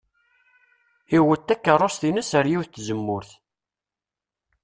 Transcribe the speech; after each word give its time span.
Iwet 1.17 1.41
takeṛṛust-ines 1.47 2.31
ar 2.39 2.45
yiwet 2.51 2.69
n 2.71 2.73
tzemmurt. 2.73 3.31